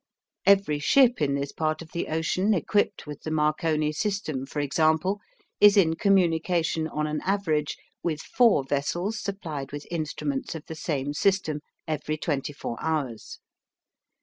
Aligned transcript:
Every 0.47 0.79
ship 0.79 1.21
in 1.21 1.35
this 1.35 1.51
part 1.51 1.83
of 1.83 1.91
the 1.91 2.07
ocean 2.07 2.55
equipped 2.55 3.05
with 3.05 3.21
the 3.21 3.29
Marconi 3.29 3.91
system, 3.91 4.47
for 4.47 4.59
example, 4.59 5.19
is 5.59 5.77
in 5.77 5.93
communication 5.95 6.87
on 6.87 7.05
an 7.05 7.21
average 7.23 7.77
with 8.01 8.19
four 8.19 8.63
vessels 8.63 9.19
supplied 9.19 9.71
with 9.71 9.85
instruments 9.91 10.55
of 10.55 10.65
the 10.65 10.73
same 10.73 11.13
system 11.13 11.59
every 11.87 12.17
twenty 12.17 12.51
four 12.51 12.77
hours. 12.81 13.37